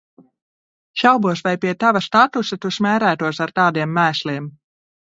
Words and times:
Šaubos, 1.01 1.43
vai 1.49 1.53
pie 1.67 1.75
tava 1.85 2.03
statusa 2.07 2.61
tu 2.65 2.75
smērētos 2.81 3.45
ar 3.49 3.57
tādiem 3.63 3.99
mēsliem. 4.03 4.53